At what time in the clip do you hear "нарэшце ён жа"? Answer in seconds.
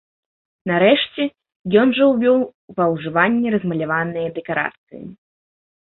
0.71-2.05